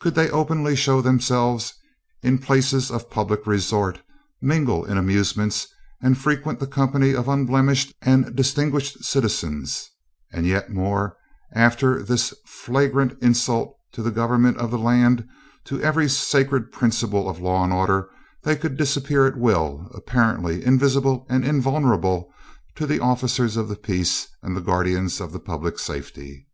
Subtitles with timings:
[0.00, 1.74] Could they openly show themselves
[2.24, 4.02] in places of public resort,
[4.42, 5.68] mingle in amusements,
[6.02, 9.88] and frequent the company of unblemished and distinguished citizens;
[10.32, 11.16] and yet more,
[11.54, 15.24] after this flagrant insult to the Government of the land,
[15.66, 18.10] to every sacred principle of law and order,
[18.42, 22.32] they could disappear at will, apparently invisible and invulnerable
[22.74, 26.48] to the officers of the peace and the guardians of the public safety?